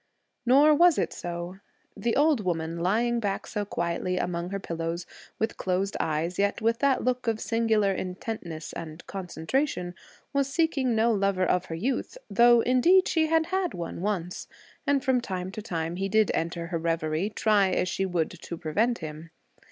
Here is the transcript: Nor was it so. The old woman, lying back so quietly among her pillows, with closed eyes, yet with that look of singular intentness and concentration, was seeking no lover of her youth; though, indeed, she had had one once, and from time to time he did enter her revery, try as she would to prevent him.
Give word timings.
Nor 0.47 0.73
was 0.73 0.97
it 0.97 1.13
so. 1.13 1.59
The 1.95 2.15
old 2.15 2.43
woman, 2.43 2.79
lying 2.79 3.19
back 3.19 3.45
so 3.45 3.65
quietly 3.65 4.17
among 4.17 4.49
her 4.49 4.59
pillows, 4.59 5.05
with 5.37 5.57
closed 5.57 5.95
eyes, 5.99 6.39
yet 6.39 6.59
with 6.59 6.79
that 6.79 7.03
look 7.03 7.27
of 7.27 7.39
singular 7.39 7.91
intentness 7.93 8.73
and 8.73 9.05
concentration, 9.05 9.93
was 10.33 10.51
seeking 10.51 10.95
no 10.95 11.11
lover 11.11 11.45
of 11.45 11.65
her 11.65 11.75
youth; 11.75 12.17
though, 12.31 12.61
indeed, 12.61 13.07
she 13.07 13.27
had 13.27 13.45
had 13.53 13.75
one 13.75 14.01
once, 14.01 14.47
and 14.87 15.03
from 15.05 15.21
time 15.21 15.51
to 15.51 15.61
time 15.61 15.97
he 15.97 16.09
did 16.09 16.31
enter 16.33 16.65
her 16.73 16.79
revery, 16.79 17.29
try 17.29 17.69
as 17.69 17.87
she 17.87 18.03
would 18.07 18.31
to 18.31 18.57
prevent 18.57 18.97
him. 19.05 19.29